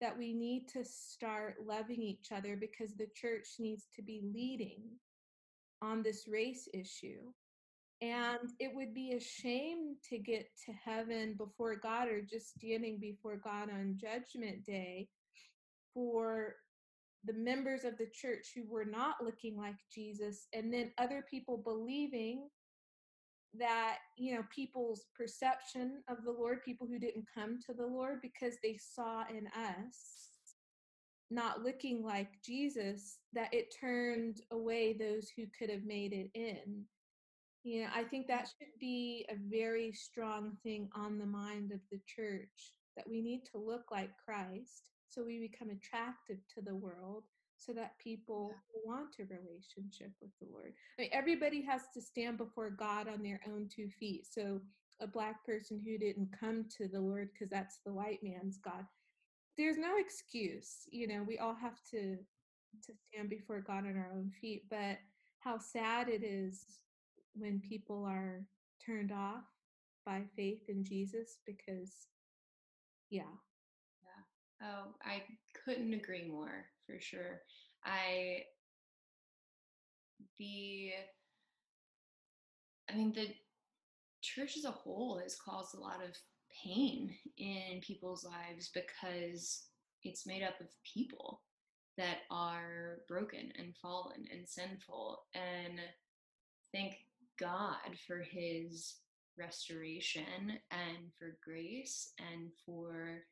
[0.00, 4.82] that we need to start loving each other because the church needs to be leading
[5.82, 7.20] on this race issue.
[8.02, 8.46] And mm-hmm.
[8.58, 13.36] it would be a shame to get to heaven before God or just standing before
[13.36, 15.08] God on Judgment Day
[15.94, 16.56] for
[17.24, 21.56] the members of the church who were not looking like Jesus, and then other people
[21.56, 22.48] believing
[23.58, 28.18] that you know people's perception of the lord people who didn't come to the lord
[28.22, 30.30] because they saw in us
[31.30, 36.84] not looking like jesus that it turned away those who could have made it in
[37.64, 38.48] you know i think that mm.
[38.58, 43.42] should be a very strong thing on the mind of the church that we need
[43.50, 47.24] to look like christ so we become attractive to the world
[47.58, 48.80] so that people yeah.
[48.84, 50.72] want a relationship with the Lord.
[50.98, 54.26] I mean, everybody has to stand before God on their own two feet.
[54.28, 54.60] So
[55.00, 58.84] a black person who didn't come to the Lord because that's the white man's God,
[59.56, 60.88] there's no excuse.
[60.90, 62.16] You know, we all have to
[62.86, 64.64] to stand before God on our own feet.
[64.70, 64.98] But
[65.40, 66.64] how sad it is
[67.34, 68.44] when people are
[68.84, 69.44] turned off
[70.04, 72.06] by faith in Jesus because,
[73.10, 73.22] yeah.
[74.02, 74.68] Yeah.
[74.68, 75.22] Oh, I
[75.64, 77.40] couldn't agree more for sure.
[77.84, 78.42] I
[80.38, 80.92] the
[82.90, 83.28] I mean the
[84.22, 86.16] church as a whole has caused a lot of
[86.64, 89.64] pain in people's lives because
[90.02, 91.40] it's made up of people
[91.96, 95.78] that are broken and fallen and sinful and
[96.72, 96.94] thank
[97.38, 98.96] God for his
[99.38, 103.22] restoration and for grace and for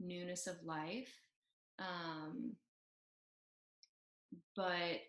[0.00, 1.12] newness of life
[1.78, 2.52] um,
[4.56, 5.00] but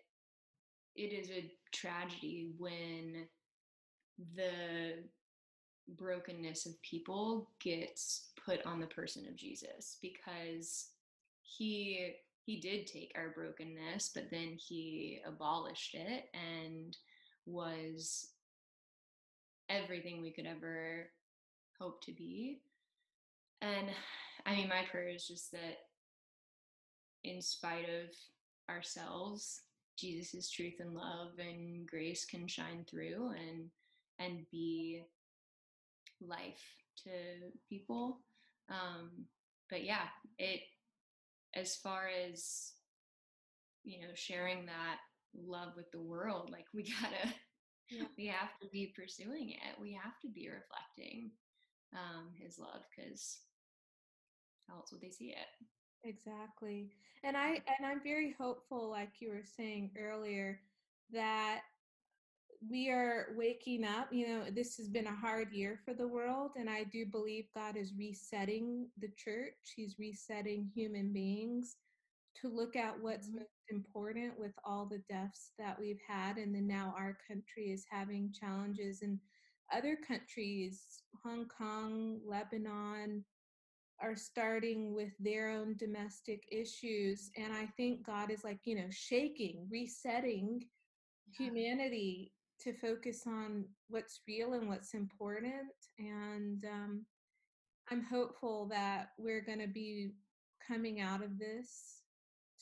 [0.96, 3.26] it is a tragedy when
[4.36, 5.04] the
[5.96, 10.88] brokenness of people gets put on the person of Jesus because
[11.42, 12.14] he
[12.46, 16.96] he did take our brokenness but then he abolished it and
[17.46, 18.28] was
[19.68, 21.08] everything we could ever
[21.78, 22.60] hope to be.
[23.62, 23.86] And
[24.46, 25.78] i mean my prayer is just that
[27.22, 28.14] in spite of
[28.68, 29.62] ourselves
[29.98, 33.70] jesus' truth and love and grace can shine through and
[34.18, 35.02] and be
[36.20, 36.62] life
[37.04, 37.10] to
[37.68, 38.18] people.
[38.68, 39.10] Um
[39.70, 40.60] but yeah it
[41.54, 42.72] as far as
[43.84, 44.98] you know sharing that
[45.46, 47.32] love with the world like we gotta
[47.90, 48.04] yeah.
[48.16, 51.30] we have to be pursuing it we have to be reflecting
[51.92, 53.38] um his love because
[54.68, 56.90] how else would they see it exactly
[57.22, 60.60] and i and i'm very hopeful like you were saying earlier
[61.12, 61.60] that
[62.70, 64.12] we are waking up.
[64.12, 67.44] You know, this has been a hard year for the world, and I do believe
[67.54, 69.54] God is resetting the church.
[69.76, 71.76] He's resetting human beings
[72.40, 73.38] to look at what's mm-hmm.
[73.38, 77.84] most important with all the deaths that we've had, and then now our country is
[77.90, 79.18] having challenges, and
[79.72, 83.24] other countries, Hong Kong, Lebanon,
[84.00, 87.30] are starting with their own domestic issues.
[87.36, 90.60] And I think God is like, you know, shaking, resetting
[91.38, 91.46] yeah.
[91.46, 95.72] humanity to focus on what's real and what's important.
[95.98, 97.06] And um,
[97.90, 100.12] I'm hopeful that we're going to be
[100.66, 102.02] coming out of this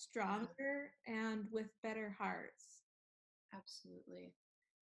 [0.02, 2.82] stronger and with better hearts.
[3.54, 4.34] Absolutely.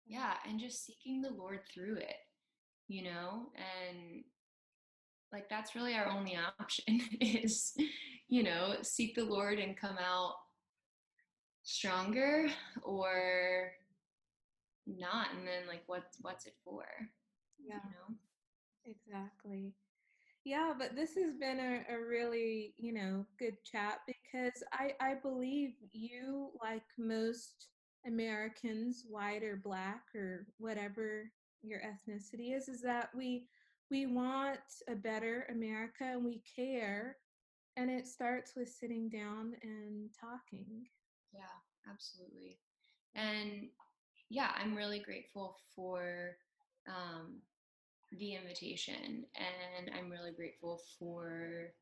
[0.06, 0.34] Yeah.
[0.46, 2.16] And just seeking the Lord through it,
[2.88, 4.24] you know, and
[5.32, 7.72] like that's really our only option is,
[8.28, 10.34] you know, seek the Lord and come out
[11.62, 12.48] stronger
[12.82, 13.72] or
[14.86, 16.84] not and then like what's what's it for
[17.62, 18.16] yeah you know
[18.84, 19.74] exactly
[20.45, 25.14] yeah but this has been a, a really you know good chat because i i
[25.14, 27.68] believe you like most
[28.07, 31.30] americans white or black or whatever
[31.62, 33.47] your ethnicity is is that we
[33.91, 37.16] we want a better america and we care
[37.76, 40.86] and it starts with sitting down and talking.
[41.32, 41.43] Yeah
[41.88, 42.59] absolutely.
[43.14, 43.68] And
[44.28, 46.36] yeah, I'm really grateful for
[46.88, 47.41] um,
[48.18, 51.72] the invitation, and I'm really grateful for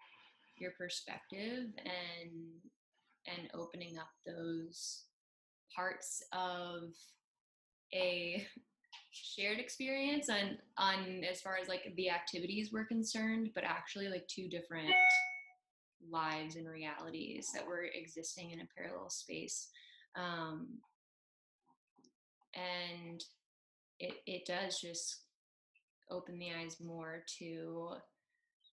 [0.56, 2.30] your perspective and
[3.26, 5.04] and opening up those
[5.74, 6.94] parts of
[7.94, 8.46] a
[9.10, 14.26] shared experience on on as far as like the activities were concerned but actually like
[14.28, 14.92] two different
[16.10, 19.68] lives and realities that were existing in a parallel space.
[20.16, 20.78] Um,
[22.54, 23.22] and
[24.00, 25.22] it it does just
[26.10, 27.90] open the eyes more to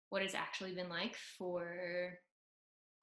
[0.10, 2.14] what it's actually been like for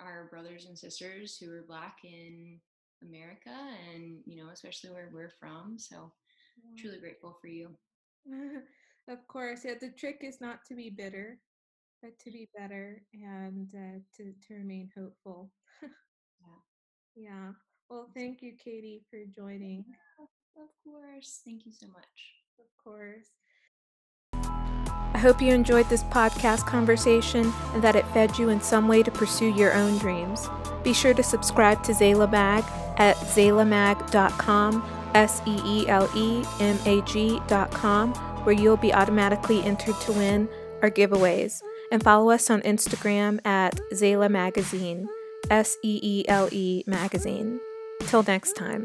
[0.01, 2.59] our brothers and sisters who are black in
[3.03, 3.57] America
[3.95, 6.13] and you know especially where we're from so
[6.63, 6.81] yeah.
[6.81, 7.69] truly grateful for you
[9.09, 11.39] of course yeah the trick is not to be bitter
[12.03, 15.51] but to be better and uh, to, to remain hopeful
[15.83, 15.89] yeah
[17.31, 17.51] yeah
[17.91, 19.85] well thank you katie for joining
[20.57, 21.41] of course.
[21.45, 22.37] Thank you so much.
[22.59, 23.31] Of course.
[25.15, 29.03] I hope you enjoyed this podcast conversation and that it fed you in some way
[29.03, 30.49] to pursue your own dreams.
[30.83, 32.65] Be sure to subscribe to Seele Mag
[32.97, 34.85] at seelemag.com,
[35.15, 40.49] S E E L E M A G.com, where you'll be automatically entered to win
[40.83, 41.63] our giveaways.
[41.91, 45.09] And follow us on Instagram at Seele Magazine,
[45.51, 47.61] S E E L E Magazine.
[48.01, 48.85] Till next time.